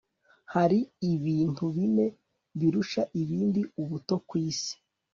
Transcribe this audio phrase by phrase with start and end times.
[0.53, 0.79] hari
[1.13, 2.05] ibintu bine
[2.59, 4.75] birusha ibindi ubuto ku isi